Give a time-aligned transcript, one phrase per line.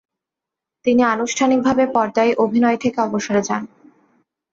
[0.85, 3.63] তিনি আনুষ্ঠানিকভাবে পর্দায় অভিনয় থেকে অবসরে যান।